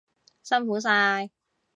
[0.41, 1.29] 辛苦晒！